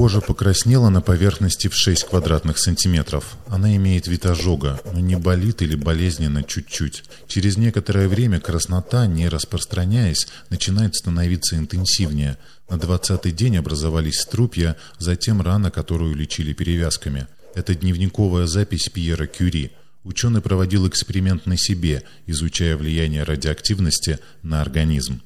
[0.00, 3.36] Кожа покраснела на поверхности в 6 квадратных сантиметров.
[3.46, 7.04] Она имеет вид ожога, но не болит или болезненно чуть-чуть.
[7.28, 12.38] Через некоторое время краснота, не распространяясь, начинает становиться интенсивнее.
[12.70, 17.26] На 20-й день образовались струпья, затем рана, которую лечили перевязками.
[17.54, 19.72] Это дневниковая запись Пьера Кюри.
[20.04, 25.20] Ученый проводил эксперимент на себе, изучая влияние радиоактивности на организм.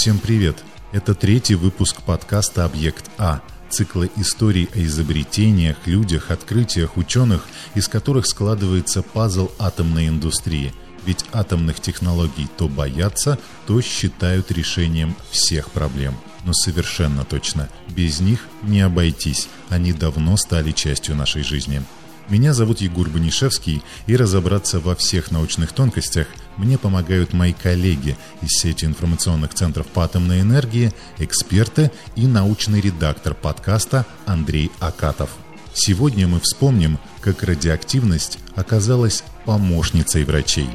[0.00, 0.62] Всем привет!
[0.92, 8.26] Это третий выпуск подкаста «Объект А», цикла историй о изобретениях, людях, открытиях ученых, из которых
[8.26, 10.72] складывается пазл атомной индустрии.
[11.04, 16.16] Ведь атомных технологий то боятся, то считают решением всех проблем.
[16.44, 21.82] Но совершенно точно, без них не обойтись, они давно стали частью нашей жизни.
[22.28, 26.26] Меня зовут Егор Банишевский, и разобраться во всех научных тонкостях
[26.58, 33.32] мне помогают мои коллеги из сети информационных центров по атомной энергии, эксперты и научный редактор
[33.32, 35.30] подкаста Андрей Акатов.
[35.72, 40.68] Сегодня мы вспомним, как радиоактивность оказалась помощницей врачей.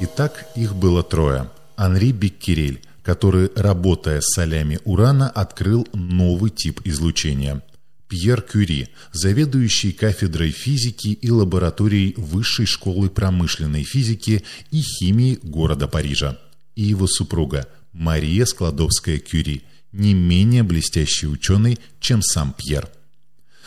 [0.00, 1.50] Итак, их было трое.
[1.76, 7.62] Анри Беккерель– который, работая с солями урана, открыл новый тип излучения.
[8.08, 16.38] Пьер Кюри, заведующий кафедрой физики и лабораторией Высшей школы промышленной физики и химии города Парижа.
[16.76, 22.88] И его супруга Мария Складовская-Кюри, не менее блестящий ученый, чем сам Пьер.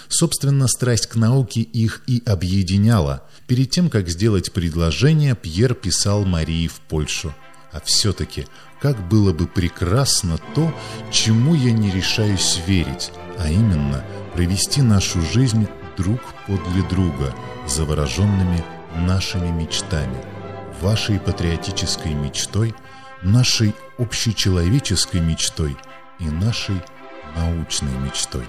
[0.10, 3.24] Собственно, страсть к науке их и объединяла.
[3.48, 7.34] Перед тем, как сделать предложение, Пьер писал Марии в Польшу.
[7.72, 8.48] А все-таки
[8.80, 10.74] как было бы прекрасно то,
[11.12, 15.68] чему я не решаюсь верить, а именно провести нашу жизнь
[15.98, 17.34] друг подле друга,
[17.68, 18.64] завороженными
[18.96, 20.18] нашими мечтами,
[20.82, 22.74] вашей патриотической мечтой,
[23.22, 25.76] нашей общечеловеческой мечтой
[26.20, 26.82] и нашей
[27.36, 28.48] научной мечтой.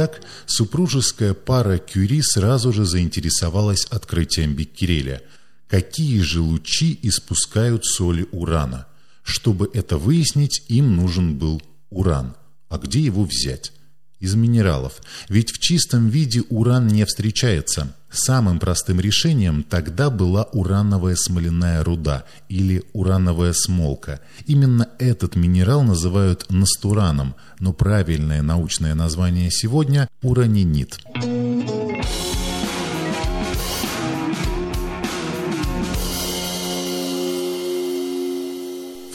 [0.00, 5.20] Итак, супружеская пара Кюри сразу же заинтересовалась открытием Беккереля–
[5.70, 8.86] какие же лучи испускают соли урана.
[9.22, 12.34] Чтобы это выяснить, им нужен был уран.
[12.68, 13.72] А где его взять?
[14.20, 15.00] Из минералов.
[15.28, 17.94] Ведь в чистом виде уран не встречается.
[18.10, 24.20] Самым простым решением тогда была урановая смоляная руда или урановая смолка.
[24.46, 30.98] Именно этот минерал называют настураном, но правильное научное название сегодня– уранинит.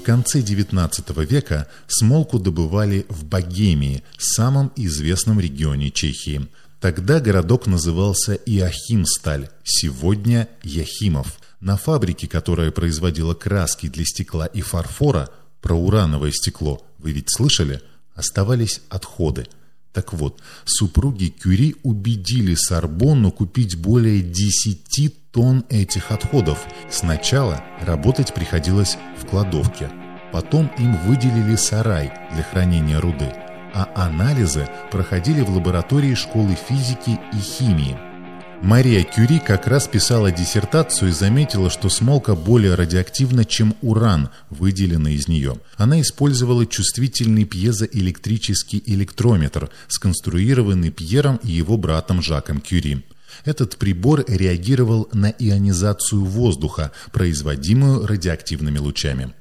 [0.06, 6.48] Конце XIX века смолку добывали в Богемии, самом известном регионе Чехии.
[6.80, 11.40] Тогда городок назывался Иохимсталь, сегодня Яхимов.
[11.60, 15.30] На фабрике, которая производила краски для стекла и фарфора,
[15.60, 17.82] про урановое стекло, вы ведь слышали,
[18.14, 19.48] оставались отходы.
[19.96, 26.66] Так вот, супруги Кюри убедили Сорбонну купить более 10 тонн этих отходов.
[26.90, 29.90] Сначала работать приходилось в кладовке.
[30.34, 33.32] Потом им выделили сарай для хранения руды,
[33.74, 38.15] а анализы проходили в лаборатории школы физики и химии.
[38.62, 45.16] Мария Кюри как раз писала диссертацию и заметила, что смолка более радиоактивна, чем уран, выделенный
[45.16, 45.60] из нее.
[45.78, 53.04] Она использовала чувствительный пьезоэлектрический электрометр, сконструированный Пьером и его братом Жаком Кюри.
[53.44, 59.34] Этот прибор реагировал на ионизацию воздуха, производимую радиоактивными лучами.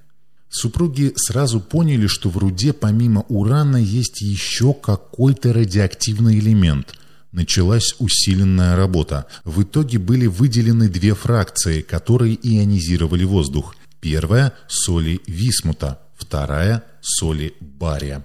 [0.51, 6.95] Супруги сразу поняли, что в руде помимо урана есть еще какой-то радиоактивный элемент.
[7.35, 9.27] Началась усиленная работа.
[9.43, 13.75] В итоге были выделены две фракции, которые ионизировали воздух.
[14.01, 18.25] Первая– соли висмута, вторая– соли бария.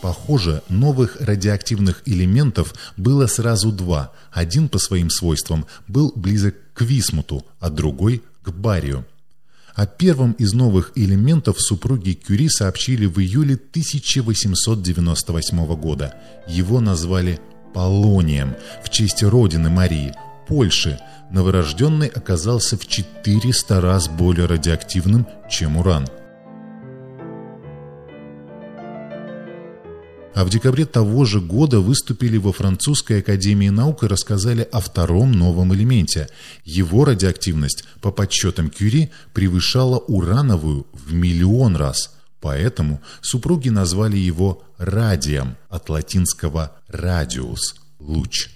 [0.00, 4.12] Похоже, новых радиоактивных элементов было сразу два.
[4.30, 9.04] Один по своим свойствам был близок к висмуту, а другой– к барию.
[9.78, 16.14] О первом из новых элементов супруги Кюри сообщили в июле 1898 года.
[16.48, 17.38] Его назвали
[17.72, 20.12] полонием в честь родины Марии,
[20.48, 20.98] Польши.
[21.30, 26.08] Новорожденный оказался в 400 раз более радиоактивным, чем уран–
[30.38, 35.32] а в декабре того же года выступили во Французской академии наук и рассказали о втором
[35.32, 36.28] новом элементе.
[36.64, 42.14] Его радиоактивность, по подсчетам Кюри, превышала урановую в миллион раз.
[42.40, 48.50] Поэтому супруги назвали его радием от латинского «радиус»– «луч».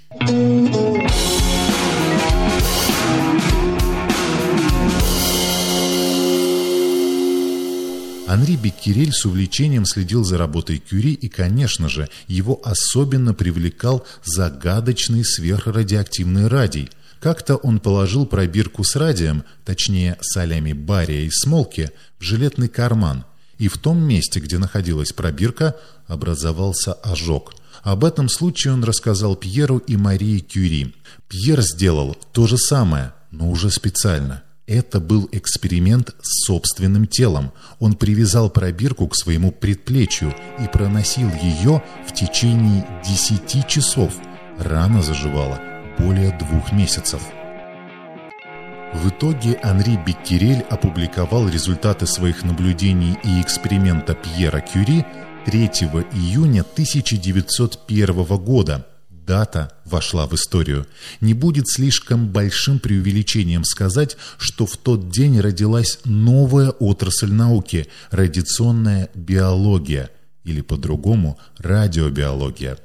[8.32, 15.22] Анри Беккерель с увлечением следил за работой Кюри и, конечно же, его особенно привлекал загадочный
[15.22, 16.88] сверхрадиоактивный радий.
[17.20, 23.26] Как-то он положил пробирку с радием, точнее солями бария и смолки, в жилетный карман,
[23.58, 25.76] и в том месте, где находилась пробирка,
[26.06, 27.52] образовался ожог.
[27.82, 30.94] Об этом случае он рассказал Пьеру и Марии Кюри.
[31.28, 37.52] Пьер сделал то же самое, но уже специально– это был эксперимент с собственным телом.
[37.80, 44.14] Он привязал пробирку к своему предплечью и проносил ее в течение 10 часов.
[44.58, 45.60] Рана заживала
[45.98, 47.22] более двух месяцев.
[48.94, 55.04] В итоге Анри Беккерель опубликовал результаты своих наблюдений и эксперимента Пьера Кюри
[55.46, 55.66] 3
[56.12, 58.86] июня 1901 года–
[59.26, 60.86] дата вошла в историю.
[61.20, 69.10] Не будет слишком большим преувеличением сказать, что в тот день родилась новая отрасль науки– радиационная
[69.14, 70.10] биология,
[70.44, 72.78] или по-другому– радиобиология.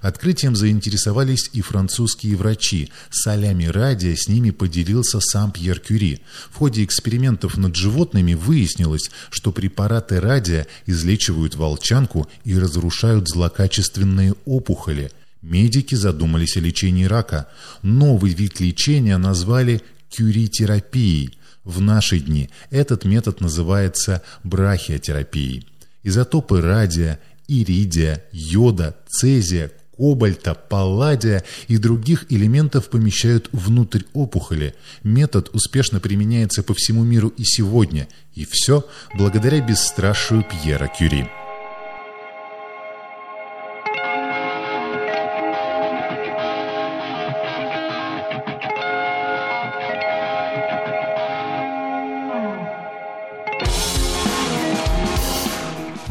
[0.00, 2.90] Открытием заинтересовались и французские врачи.
[3.10, 6.20] Солями радия с ними поделился сам Пьер Кюри.
[6.50, 15.10] В ходе экспериментов над животными выяснилось, что препараты радия излечивают волчанку и разрушают злокачественные опухоли–
[15.44, 17.48] Медики задумались о лечении рака.
[17.82, 21.36] Новый вид лечения назвали кюритерапией.
[21.64, 25.66] В наши дни этот метод называется брахиотерапией.
[26.02, 34.74] Изотопы радия, иридия, йода, цезия, кобальта, палладия и других элементов помещают внутрь опухоли.
[35.02, 38.08] Метод успешно применяется по всему миру и сегодня.
[38.34, 41.28] И все благодаря бесстрашию Пьера Кюри.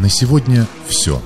[0.04, 1.22] На сегодня все.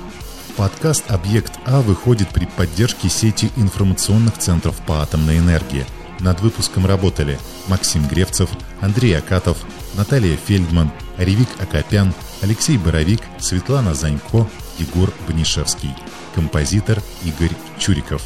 [0.56, 5.84] Подкаст «Объект А» выходит при поддержке сети информационных центров по атомной энергии.
[6.20, 8.48] Над выпуском работали Максим Гревцев,
[8.80, 9.58] Андрей Акатов,
[9.94, 14.48] Наталья Фельдман, Ревик Акопян, Алексей Боровик, Светлана Занько,
[14.78, 15.92] Егор Бнишевский.
[16.36, 18.22] Композитор Игорь Чуриков.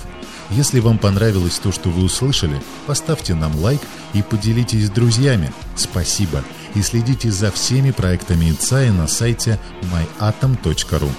[0.50, 3.80] Если вам понравилось то, что вы услышали, поставьте нам лайк
[4.12, 5.50] и поделитесь с друзьями.
[5.76, 11.10] Спасибо и следите за всеми проектами ИЦАИ на сайте myatom.ru.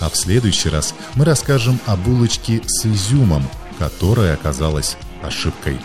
[0.00, 5.78] А в следующий раз мы расскажем о булочке с изюмом, которая оказалась ошибкой.